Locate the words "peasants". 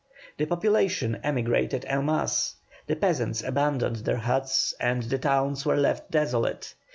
2.95-3.43